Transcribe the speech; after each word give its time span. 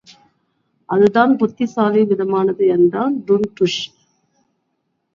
அதுதான் 0.89 1.33
புத்திசாலித்தனமானது 1.39 2.67
என்றான் 2.67 3.23
டுன்டுஷ். 3.27 3.81